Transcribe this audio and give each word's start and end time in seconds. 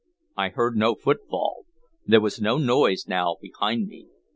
I 0.35 0.45
had 0.45 0.53
heard 0.53 0.75
no 0.75 0.95
footfall; 0.95 1.65
there 2.07 2.21
was 2.21 2.41
no 2.41 2.57
noise 2.57 3.05
now 3.07 3.35
behind 3.39 3.85
me. 3.87 4.07